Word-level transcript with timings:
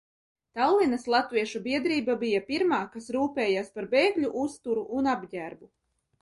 Tallinas 0.59 1.03
latviešu 1.13 1.61
biedrība 1.67 2.15
bija 2.23 2.39
pirmā, 2.47 2.79
kas 2.95 3.11
rūpējās 3.17 3.71
par 3.77 3.89
bēgļu 3.93 4.33
uzturu 4.47 4.87
un 5.03 5.13
apģērbu. 5.15 5.71